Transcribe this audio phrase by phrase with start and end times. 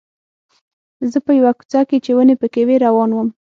[1.11, 3.29] زه په یوه کوڅه کې چې ونې پکې وې روان وم.